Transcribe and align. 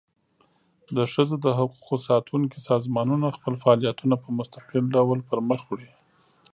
د 0.97 0.97
ښځو 1.13 1.35
د 1.45 1.47
حقوقو 1.57 1.95
ساتونکي 2.07 2.59
سازمانونه 2.69 3.35
خپل 3.37 3.53
فعالیتونه 3.61 4.15
په 4.23 4.29
مستقل 4.37 4.83
ډول 4.95 5.19
پر 5.29 5.39
مخ 5.49 5.61
وړي. 5.67 5.91